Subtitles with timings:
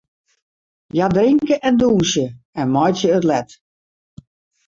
[0.93, 2.25] Hja drinke en dûnsje
[2.59, 3.49] en meitsje it let.